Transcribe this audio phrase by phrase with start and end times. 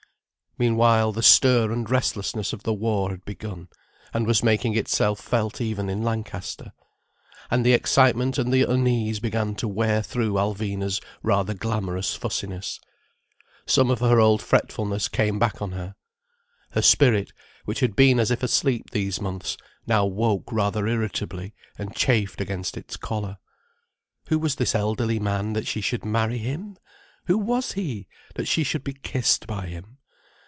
[0.57, 3.69] Meanwhile the stir and restlessness of the war had begun,
[4.13, 6.73] and was making itself felt even in Lancaster.
[7.49, 12.81] And the excitement and the unease began to wear through Alvina's rather glamorous fussiness.
[13.65, 15.95] Some of her old fretfulness came back on her.
[16.71, 17.31] Her spirit,
[17.63, 19.55] which had been as if asleep these months,
[19.87, 23.37] now woke rather irritably, and chafed against its collar.
[24.27, 26.77] Who was this elderly man, that she should marry him?
[27.25, 29.97] Who was he, that she should be kissed by him.